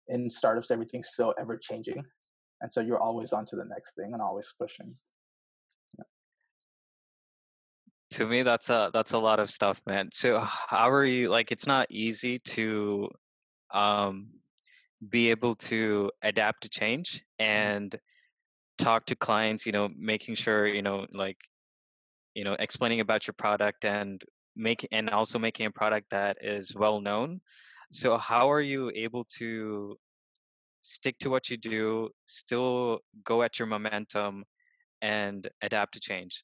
[0.09, 2.05] in startups, everything's so ever changing.
[2.61, 4.95] And so you're always on to the next thing and always pushing.
[8.13, 10.11] To me, that's a that's a lot of stuff, man.
[10.13, 13.09] So how are you like it's not easy to
[13.73, 14.29] um
[15.07, 17.95] be able to adapt to change and
[18.79, 21.39] talk to clients, you know, making sure, you know, like,
[22.35, 24.23] you know, explaining about your product and
[24.57, 27.41] make and also making a product that is well known.
[27.93, 29.97] So how are you able to
[30.81, 34.45] stick to what you do, still go at your momentum,
[35.01, 36.43] and adapt to change?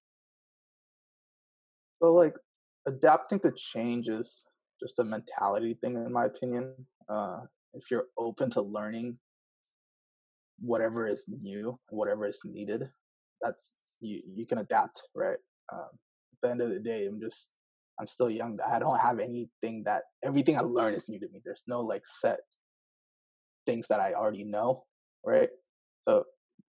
[2.02, 2.34] So like
[2.86, 4.46] adapting to change is
[4.80, 6.74] just a mentality thing, in my opinion.
[7.08, 7.40] Uh,
[7.74, 9.18] if you're open to learning
[10.60, 12.90] whatever is new, whatever is needed,
[13.40, 14.20] that's you.
[14.34, 15.38] You can adapt, right?
[15.72, 15.88] Um,
[16.32, 17.52] at the end of the day, I'm just
[17.98, 18.58] I'm still young.
[18.66, 21.40] I don't have anything that everything I learn is new to me.
[21.44, 22.38] There's no like set
[23.66, 24.84] things that I already know,
[25.24, 25.50] right?
[26.02, 26.24] So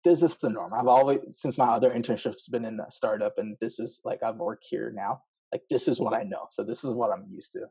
[0.04, 0.74] this is the norm.
[0.74, 4.38] I've always since my other internships been in a startup, and this is like I've
[4.38, 5.22] worked here now.
[5.52, 7.66] Like this is what I know, so this is what I'm used to.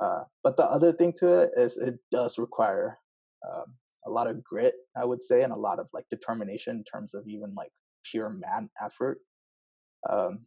[0.00, 2.98] Uh, but the other thing to it is it does require
[3.46, 3.74] um,
[4.06, 7.14] a lot of grit, I would say, and a lot of like determination in terms
[7.14, 7.70] of even like
[8.10, 9.18] pure man effort.
[10.10, 10.46] Um,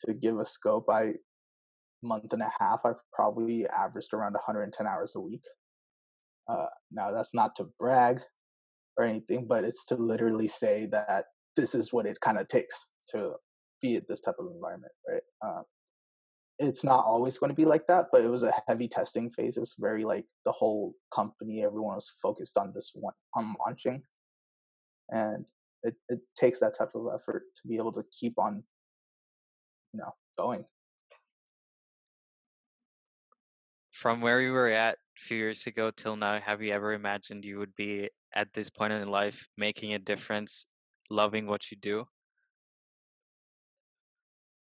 [0.00, 1.14] to give a scope, I
[2.02, 5.42] month and a half, I've probably averaged around 110 hours a week.
[6.48, 8.20] Uh, now that's not to brag
[8.96, 12.92] or anything, but it's to literally say that this is what it kind of takes
[13.10, 13.32] to
[13.82, 15.22] be at this type of environment, right?
[15.44, 15.62] Uh,
[16.60, 19.56] it's not always going to be like that, but it was a heavy testing phase.
[19.56, 24.02] It was very like the whole company, everyone was focused on this one on launching,
[25.08, 25.46] and
[25.82, 28.62] it it takes that type of effort to be able to keep on,
[29.94, 30.66] you know, going.
[33.90, 37.44] From where you were at a few years ago till now, have you ever imagined
[37.44, 40.66] you would be at this point in life making a difference,
[41.08, 42.04] loving what you do?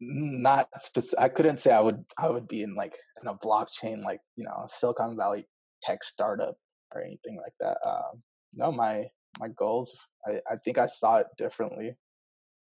[0.02, 1.20] Not specific.
[1.20, 4.46] I couldn't say I would I would be in like in a blockchain like you
[4.46, 5.48] know Silicon Valley
[5.82, 6.56] tech startup
[6.94, 7.78] or anything like that.
[7.88, 9.06] Um, no, my
[9.40, 9.96] my goals.
[10.26, 11.96] I I think I saw it differently,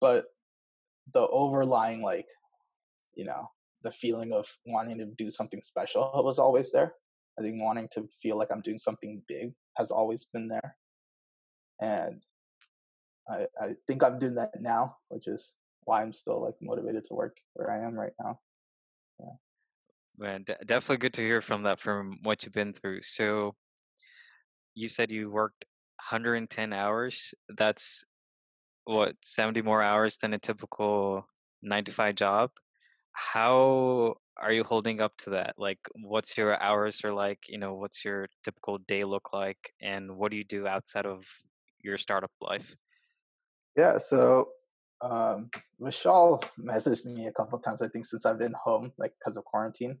[0.00, 0.26] but
[1.12, 2.26] the overlying like
[3.14, 3.50] you know
[3.82, 6.94] the feeling of wanting to do something special was always there.
[7.38, 10.76] I think wanting to feel like I'm doing something big has always been there,
[11.80, 12.22] and
[13.28, 15.52] I I think I'm doing that now, which is
[15.84, 18.40] why I'm still like motivated to work where I am right now.
[19.20, 19.32] Yeah.
[20.16, 23.02] Man, de- definitely good to hear from that from what you've been through.
[23.02, 23.54] So
[24.74, 25.64] you said you worked
[25.96, 27.34] 110 hours.
[27.48, 28.04] That's
[28.84, 31.26] what 70 more hours than a typical
[31.62, 32.50] 9 to 5 job.
[33.12, 35.54] How are you holding up to that?
[35.56, 40.16] Like what's your hours are like, you know, what's your typical day look like and
[40.16, 41.24] what do you do outside of
[41.80, 42.74] your startup life?
[43.76, 44.48] Yeah, so
[45.04, 49.36] um, Vishal messaged me a couple times, I think, since I've been home, like because
[49.36, 49.98] of quarantine.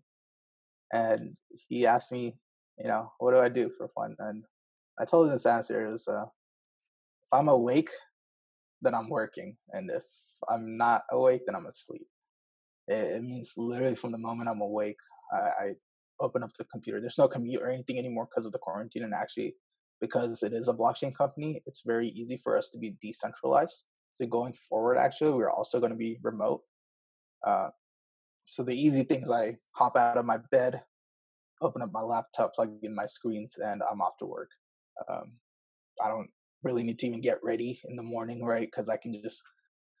[0.92, 1.36] And
[1.68, 2.36] he asked me,
[2.78, 4.16] you know, what do I do for fun?
[4.18, 4.44] And
[4.98, 7.90] I told him this answer is uh, if I'm awake,
[8.80, 9.56] then I'm working.
[9.72, 10.04] And if
[10.48, 12.06] I'm not awake, then I'm asleep.
[12.88, 14.96] It, it means literally from the moment I'm awake,
[15.32, 15.72] I, I
[16.20, 17.00] open up the computer.
[17.00, 19.04] There's no commute or anything anymore because of the quarantine.
[19.04, 19.54] And actually,
[20.00, 23.84] because it is a blockchain company, it's very easy for us to be decentralized.
[24.14, 26.62] So going forward, actually, we're also going to be remote.
[27.46, 27.68] Uh,
[28.46, 30.82] so the easy thing is I hop out of my bed,
[31.60, 34.50] open up my laptop, plug in my screens, and I'm off to work.
[35.08, 35.32] Um,
[36.02, 36.28] I don't
[36.62, 38.68] really need to even get ready in the morning, right?
[38.70, 39.42] Because I can just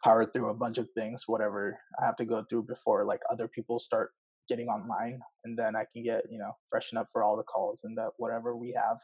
[0.02, 3.48] power through a bunch of things, whatever I have to go through before like other
[3.48, 4.12] people start
[4.48, 7.80] getting online, and then I can get you know freshen up for all the calls
[7.82, 8.98] and that whatever we have.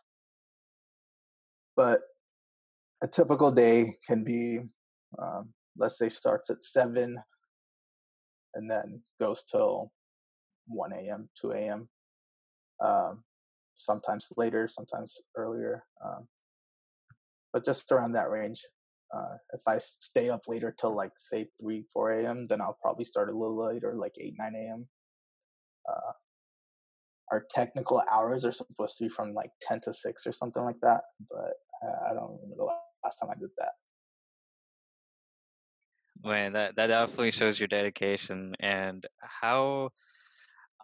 [1.77, 2.03] But
[3.03, 4.61] a typical day can be
[5.19, 7.17] um, let's say starts at 7
[8.55, 9.93] and then goes till
[10.67, 11.89] 1 a.m 2 a.m
[12.85, 13.25] um,
[13.77, 16.29] sometimes later sometimes earlier um,
[17.53, 18.65] but just around that range.
[19.13, 23.05] Uh, if i stay up later till like say 3 4 a.m then i'll probably
[23.05, 24.89] start a little later like 8 9 a.m
[25.89, 26.13] uh,
[27.33, 30.81] our technical hours are supposed to be from like 10 to 6 or something like
[30.83, 32.69] that but i don't remember the
[33.05, 33.73] last time i did that
[36.23, 38.55] Man, that that definitely shows your dedication.
[38.61, 39.91] And how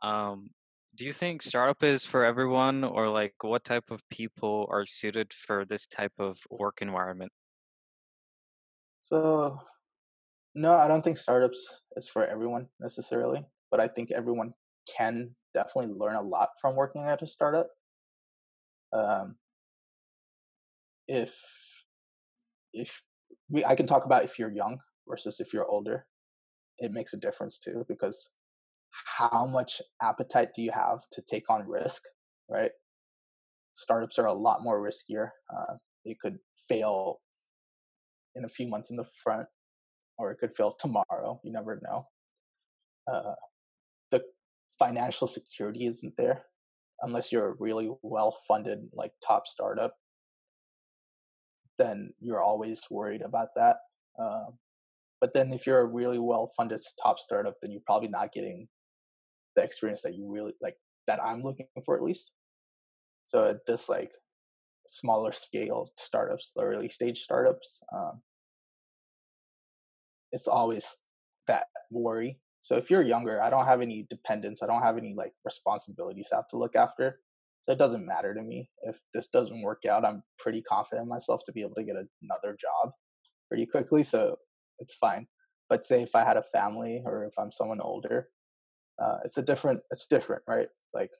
[0.03, 0.51] um
[0.95, 5.33] do you think startup is for everyone, or like what type of people are suited
[5.33, 7.33] for this type of work environment?
[9.01, 9.61] So,
[10.55, 14.55] no, I don't think startups is for everyone necessarily, but I think everyone
[14.97, 17.69] can definitely learn a lot from working at a startup.
[18.93, 19.37] Um,
[21.09, 21.85] if
[22.73, 23.03] if
[23.49, 26.07] we, I can talk about if you're young versus if you're older,
[26.79, 28.35] it makes a difference too because
[29.19, 32.03] how much appetite do you have to take on risk,
[32.49, 32.71] right?
[33.75, 35.31] Startups are a lot more riskier.
[35.55, 36.39] Uh, it could
[36.69, 37.21] fail
[38.35, 39.47] in a few months in the front,
[40.19, 41.41] or it could fail tomorrow.
[41.45, 42.07] You never know.
[43.11, 43.35] Uh,
[44.11, 44.23] the
[44.79, 46.45] financial security isn't there
[47.03, 49.95] unless you're a really well funded like top startup
[51.79, 53.77] then you're always worried about that
[54.19, 54.47] uh,
[55.21, 58.69] but then if you're a really well funded top startup then you're probably not getting
[59.55, 60.77] the experience that you really like
[61.07, 62.33] that i'm looking for at least
[63.25, 64.13] so at this like
[64.91, 68.21] smaller scale startups the early stage startups um,
[70.33, 71.03] it's always
[71.47, 74.61] that worry so if you're younger, I don't have any dependents.
[74.61, 77.21] I don't have any like responsibilities I have to look after.
[77.61, 78.69] So it doesn't matter to me.
[78.83, 81.95] If this doesn't work out, I'm pretty confident in myself to be able to get
[81.95, 82.91] another job
[83.49, 84.03] pretty quickly.
[84.03, 84.39] So
[84.79, 85.27] it's fine.
[85.69, 88.29] But say if I had a family or if I'm someone older,
[89.03, 89.81] uh, it's a different.
[89.91, 90.69] It's different, right?
[90.95, 91.11] Like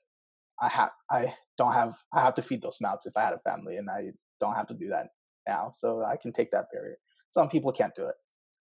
[0.61, 3.49] I have, I don't have, I have to feed those mouths if I had a
[3.49, 5.07] family, and I don't have to do that
[5.47, 5.73] now.
[5.75, 6.97] So I can take that barrier.
[7.29, 8.15] Some people can't do it.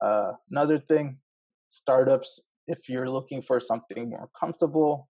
[0.02, 1.18] Uh, another thing,
[1.70, 5.10] startups if you're looking for something more comfortable,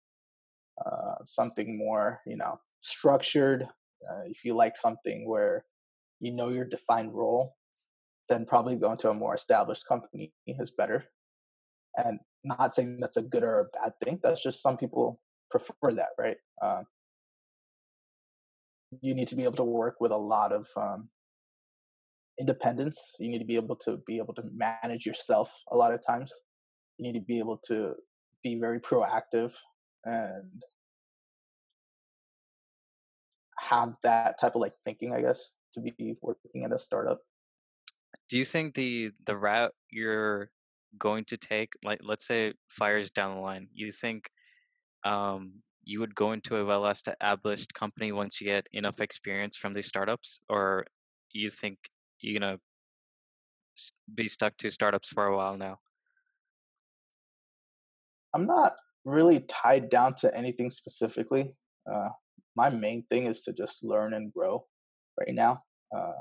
[0.84, 5.66] uh, something more, you know, structured, uh, if you like something where
[6.20, 7.56] you know your defined role,
[8.30, 11.06] then probably going to a more established company is better.
[11.96, 14.20] And not saying that's a good or a bad thing.
[14.24, 15.20] That's just some people
[15.52, 16.38] prefer that, right?
[16.62, 16.86] Um,
[19.02, 21.10] you need to be able to work with a lot of um,
[22.40, 23.16] independence.
[23.20, 26.32] You need to be able to be able to manage yourself a lot of times
[26.98, 27.94] you need to be able to
[28.44, 29.54] be very proactive
[30.06, 30.64] and
[33.60, 37.22] have that type of like thinking i guess to be working at a startup
[38.30, 40.50] do you think the the route you're
[40.98, 44.30] going to take like let's say fires down the line you think
[45.04, 49.74] um you would go into a well established company once you get enough experience from
[49.74, 50.86] these startups or
[51.32, 51.78] you think
[52.20, 52.58] you're gonna
[54.14, 55.78] be stuck to startups for a while now
[58.34, 58.74] I'm not
[59.06, 61.54] really tied down to anything specifically.
[61.92, 62.10] Uh,
[62.56, 64.66] my main thing is to just learn and grow
[65.20, 65.64] right now.
[65.96, 66.14] Uh,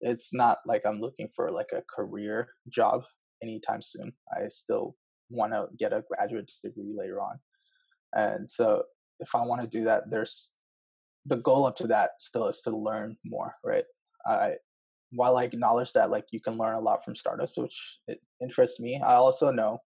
[0.00, 3.02] it's not like I'm looking for like a career job
[3.42, 4.12] anytime soon.
[4.32, 4.96] I still
[5.30, 7.38] want to get a graduate degree later on.
[8.14, 8.84] And so
[9.20, 10.54] if I want to do that, there's
[11.26, 13.84] the goal up to that still is to learn more, right?
[14.26, 14.54] I
[15.10, 18.78] while I acknowledge that like you can learn a lot from startups, which it interests
[18.78, 19.78] me, I also know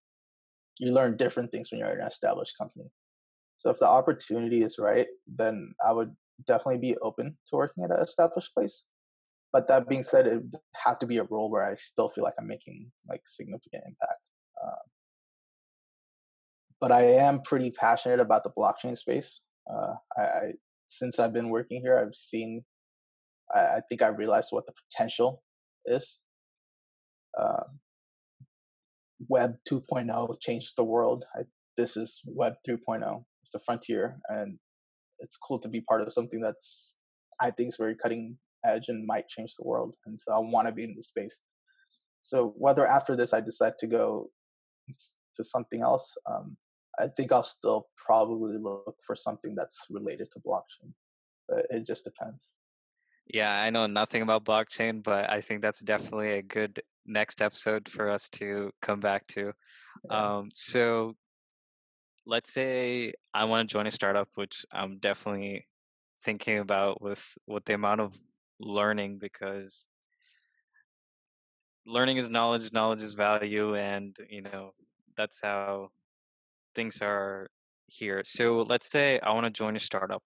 [0.79, 2.85] you learn different things when you're in an established company.
[3.57, 6.13] So if the opportunity is right, then I would
[6.45, 8.83] definitely be open to working at an established place.
[9.53, 10.41] But that being said, it
[10.83, 14.29] have to be a role where I still feel like I'm making like significant impact.
[14.61, 14.81] Uh,
[16.81, 19.41] but I am pretty passionate about the blockchain space.
[19.71, 20.41] Uh, I, I,
[20.87, 22.63] since I've been working here, I've seen.
[23.53, 25.43] I, I think I realized what the potential
[25.85, 26.19] is.
[27.39, 27.79] Um,
[29.29, 31.25] Web 2.0 changed the world.
[31.35, 31.43] I,
[31.77, 33.23] this is Web 3.0.
[33.43, 34.57] It's the frontier, and
[35.19, 36.95] it's cool to be part of something that's
[37.39, 39.93] I think is very cutting edge and might change the world.
[40.05, 41.39] And so I want to be in the space.
[42.21, 44.29] So whether after this I decide to go
[45.35, 46.57] to something else, um,
[46.99, 50.93] I think I'll still probably look for something that's related to blockchain.
[51.49, 52.49] But it just depends.
[53.27, 57.89] Yeah, I know nothing about blockchain, but I think that's definitely a good next episode
[57.89, 59.53] for us to come back to.
[60.09, 61.15] Um, so
[62.25, 65.67] let's say I want to join a startup, which I'm definitely
[66.23, 68.15] thinking about with with the amount of
[68.63, 69.87] learning because
[71.85, 74.71] learning is knowledge, knowledge is value, and you know
[75.17, 75.89] that's how
[76.75, 77.47] things are
[77.87, 78.21] here.
[78.25, 80.23] So let's say I want to join a startup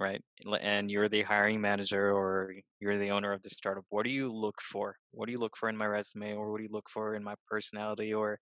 [0.00, 0.22] right?
[0.62, 3.84] And you're the hiring manager or you're the owner of the startup.
[3.90, 4.96] What do you look for?
[5.12, 7.22] What do you look for in my resume or what do you look for in
[7.22, 8.38] my personality or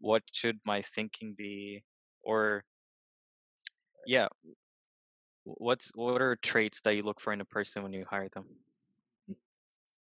[0.00, 1.82] what should my thinking be
[2.22, 2.64] or
[4.06, 4.28] yeah,
[5.46, 8.44] what's what are traits that you look for in a person when you hire them?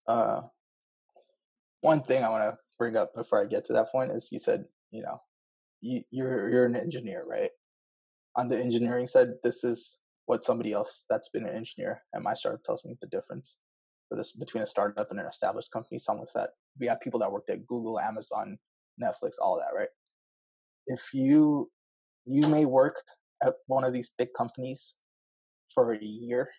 [0.07, 0.41] Uh
[1.81, 4.39] one thing I want to bring up before I get to that point is you
[4.39, 5.21] said, you know,
[5.81, 7.51] you, you're you're an engineer, right?
[8.35, 12.33] On the engineering side, this is what somebody else that's been an engineer at my
[12.33, 13.57] startup tells me the difference
[14.09, 15.99] for this between a startup and an established company.
[15.99, 18.57] Some with that we have people that worked at Google, Amazon,
[19.01, 19.89] Netflix, all that, right?
[20.87, 21.69] If you
[22.25, 22.95] you may work
[23.43, 24.95] at one of these big companies
[25.73, 26.49] for a year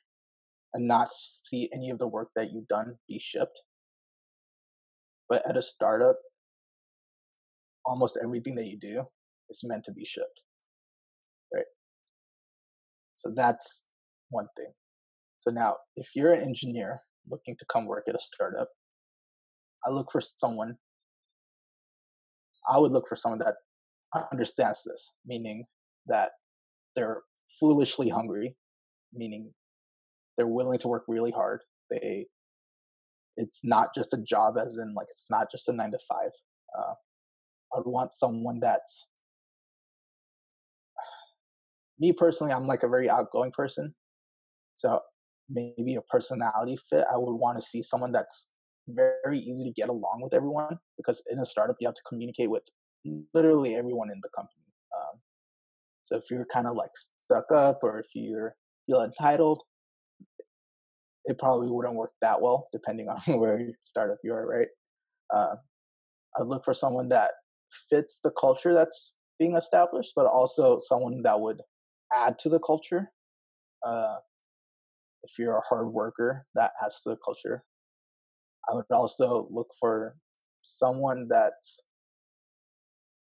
[0.74, 3.62] and not see any of the work that you've done be shipped.
[5.28, 6.16] But at a startup,
[7.84, 9.04] almost everything that you do
[9.50, 10.42] is meant to be shipped.
[11.54, 11.64] Right?
[13.14, 13.86] So that's
[14.30, 14.72] one thing.
[15.38, 17.00] So now, if you're an engineer
[17.30, 18.68] looking to come work at a startup,
[19.86, 20.76] I look for someone.
[22.68, 23.54] I would look for someone that
[24.32, 25.64] understands this, meaning
[26.06, 26.30] that
[26.96, 27.22] they're
[27.60, 28.56] foolishly hungry,
[29.12, 29.52] meaning
[30.36, 31.60] they're willing to work really hard.
[31.90, 32.26] They,
[33.36, 36.30] it's not just a job, as in like it's not just a nine to five.
[36.78, 36.94] Uh,
[37.76, 39.08] I'd want someone that's
[41.98, 42.52] me personally.
[42.52, 43.94] I'm like a very outgoing person,
[44.74, 45.00] so
[45.48, 47.04] maybe a personality fit.
[47.12, 48.50] I would want to see someone that's
[48.88, 52.50] very easy to get along with everyone because in a startup you have to communicate
[52.50, 52.62] with
[53.34, 54.64] literally everyone in the company.
[54.96, 55.20] Um,
[56.04, 58.50] so if you're kind of like stuck up or if you
[58.88, 59.62] feel entitled,
[61.24, 64.68] it probably wouldn't work that well depending on where startup you are, right?
[65.32, 65.56] Uh,
[66.38, 67.32] I'd look for someone that
[67.90, 71.60] fits the culture that's being established, but also someone that would
[72.12, 73.12] add to the culture.
[73.86, 74.16] Uh,
[75.22, 77.62] if you're a hard worker, that adds to the culture.
[78.70, 80.16] I would also look for
[80.62, 81.52] someone that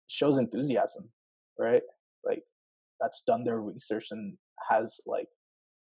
[0.08, 1.12] shows enthusiasm,
[1.60, 1.82] right?
[2.26, 2.44] Like
[3.00, 4.38] that's done their research and
[4.70, 5.28] has like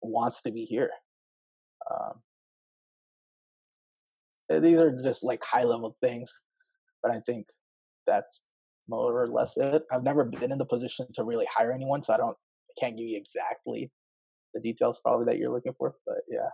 [0.03, 0.89] wants to be here.
[1.89, 2.13] Um,
[4.49, 6.31] eh, these are just like high level things,
[7.01, 7.47] but I think
[8.05, 8.43] that's
[8.87, 9.83] more or less it.
[9.91, 12.35] I've never been in the position to really hire anyone, so I don't
[12.69, 13.91] I can't give you exactly
[14.53, 15.95] the details probably that you're looking for.
[16.05, 16.49] But yeah.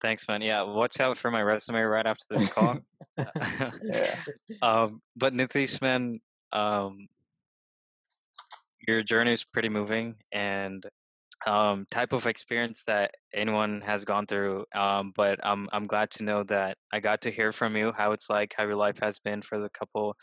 [0.00, 0.40] Thanks, man.
[0.40, 2.78] Yeah, watch out for my resume right after this call.
[3.18, 4.16] yeah.
[4.62, 6.20] um, but Nitish, man,
[6.52, 7.08] um,
[8.86, 10.84] your journey is pretty moving and
[11.46, 14.64] um, type of experience that anyone has gone through.
[14.74, 18.12] Um, but I'm I'm glad to know that I got to hear from you how
[18.12, 20.16] it's like, how your life has been for the couple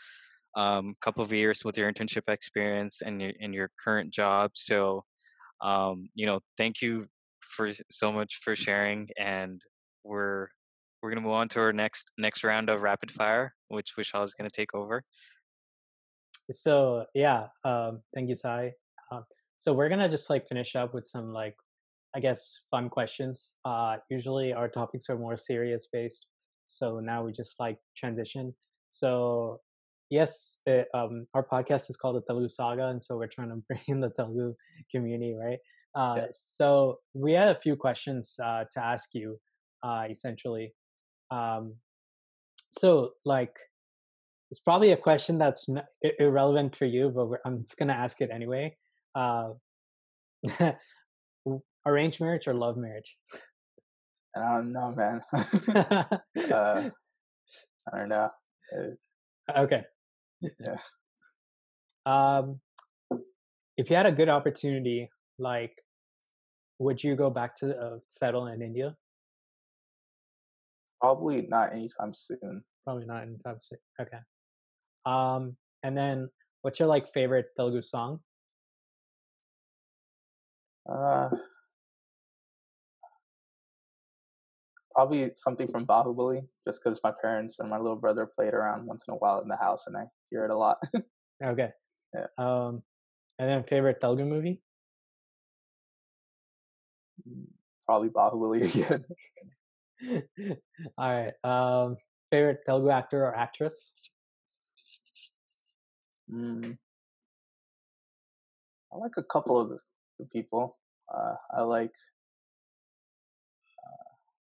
[0.56, 4.52] um, couple of years with your internship experience and your in your current job.
[4.54, 5.04] So,
[5.60, 7.06] um, you know, thank you
[7.40, 9.60] for so much for sharing, and
[10.04, 10.48] we're
[11.02, 14.34] we're gonna move on to our next next round of rapid fire, which Vishal is
[14.34, 15.02] gonna take over.
[16.50, 18.72] So yeah, um, thank you, Sai.
[19.10, 19.24] Um,
[19.58, 21.56] so we're gonna just like finish up with some like,
[22.14, 23.52] I guess, fun questions.
[23.64, 26.26] Uh, usually our topics are more serious based,
[26.64, 28.54] so now we just like transition.
[28.88, 29.60] So
[30.10, 33.56] yes, it, um, our podcast is called the Telugu Saga, and so we're trying to
[33.68, 34.54] bring in the Telugu
[34.94, 35.58] community, right?
[35.94, 36.26] Uh, yeah.
[36.30, 39.38] So we had a few questions uh, to ask you,
[39.82, 40.72] uh, essentially.
[41.32, 41.74] Um,
[42.70, 43.54] so, like,
[44.50, 45.66] it's probably a question that's
[46.20, 48.76] irrelevant for you, but I'm just gonna ask it anyway.
[49.14, 49.50] Uh,
[51.86, 53.16] arranged marriage or love marriage?
[54.36, 55.20] I don't know, man.
[56.52, 56.90] uh,
[57.92, 58.30] I don't know.
[59.56, 59.82] Okay.
[60.40, 60.76] Yeah.
[62.06, 62.60] Um,
[63.76, 65.72] if you had a good opportunity, like,
[66.78, 68.94] would you go back to uh, settle in India?
[71.00, 72.62] Probably not anytime soon.
[72.84, 73.78] Probably not anytime soon.
[74.00, 74.18] Okay.
[75.06, 76.28] Um, and then,
[76.62, 78.20] what's your like favorite Telugu song?
[80.90, 81.28] Uh,
[84.94, 89.04] probably something from Bahubali, just because my parents and my little brother played around once
[89.06, 90.78] in a while in the house, and I hear it a lot.
[91.44, 91.70] okay.
[92.14, 92.26] Yeah.
[92.38, 92.82] Um,
[93.38, 94.60] and then favorite Telugu movie?
[97.28, 97.46] Mm,
[97.86, 99.04] probably Bahubali again.
[100.98, 101.34] All right.
[101.44, 101.96] Um,
[102.30, 103.92] favorite Telugu actor or actress?
[106.32, 106.76] Mm.
[108.92, 109.80] I like a couple of
[110.18, 110.76] the, people.
[111.12, 111.92] Uh, I like
[113.78, 114.08] uh,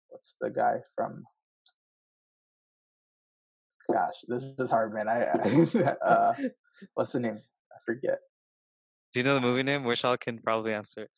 [0.08, 1.24] what's the guy from?
[3.92, 5.08] Gosh, this is hard, man.
[5.08, 6.34] I, I uh,
[6.94, 7.38] what's the name?
[7.72, 8.18] I forget.
[9.12, 9.82] Do you know the movie name?
[9.82, 11.08] Vishal can probably answer.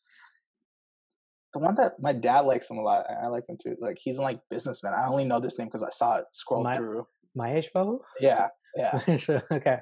[1.53, 3.05] The one that my dad likes him a lot.
[3.09, 3.75] I like him too.
[3.79, 4.93] Like he's like businessman.
[4.93, 7.05] I only know this name because I saw it scroll my, through.
[7.37, 7.99] Mahesh Babu.
[8.19, 9.01] Yeah, yeah.
[9.51, 9.77] okay.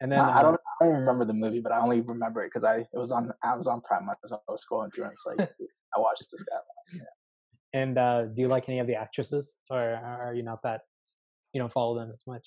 [0.00, 2.48] And then I, I don't I don't remember the movie, but I only remember it
[2.48, 4.08] because I it was on Amazon Prime.
[4.24, 5.40] As I was scrolling through, and it's like
[5.96, 6.56] I watched this guy.
[6.94, 7.80] Yeah.
[7.80, 10.82] And uh, do you like any of the actresses, or are you not that
[11.52, 12.46] you don't follow them as much?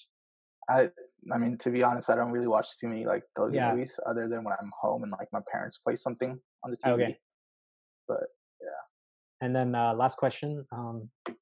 [0.70, 0.90] I
[1.34, 3.72] I mean, to be honest, I don't really watch too many like Telugu yeah.
[3.72, 6.94] movies other than when I'm home and like my parents play something on the TV.
[6.94, 7.18] Okay.
[8.08, 8.24] But
[8.62, 8.82] yeah.
[9.42, 11.36] And then uh, last question, um, you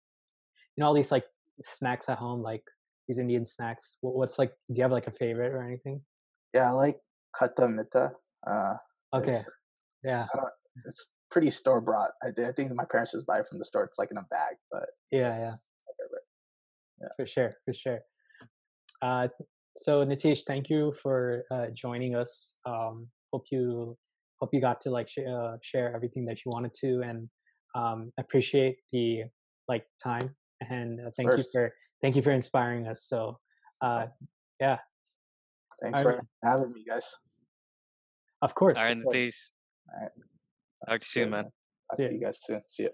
[0.77, 1.25] know all these like
[1.63, 2.63] snacks at home, like
[3.09, 3.95] these Indian snacks.
[4.01, 4.51] What's like?
[4.69, 5.99] Do you have like a favorite or anything?
[6.53, 6.97] Yeah, I like
[7.37, 8.11] khatta meetha.
[8.47, 8.75] Uh,
[9.13, 9.39] okay.
[10.03, 10.27] Yeah.
[10.85, 12.11] It's pretty store bought.
[12.23, 13.83] I, I think my parents just buy it from the store.
[13.83, 15.55] It's like in a bag, but yeah, yeah.
[17.01, 17.07] Yeah.
[17.17, 17.99] For sure, for sure.
[19.01, 19.27] Uh,
[19.77, 22.57] so Nitish, thank you for uh, joining us.
[22.65, 23.97] Um, hope you
[24.39, 27.27] hope you got to like sh- uh, share everything that you wanted to, and
[27.75, 29.23] um, appreciate the
[29.67, 30.35] like time.
[30.69, 33.03] And uh, thank you for thank you for inspiring us.
[33.05, 33.39] So,
[33.81, 34.07] uh,
[34.59, 34.77] yeah.
[35.81, 36.21] Thanks I for know.
[36.43, 37.15] having me, guys.
[38.41, 38.77] Of course.
[38.77, 39.15] All right, of course.
[39.15, 39.51] Nitish.
[39.93, 40.11] All right.
[40.87, 41.43] Talk to you soon, man.
[41.43, 42.61] Talk See to you guys soon.
[42.69, 42.89] See ya.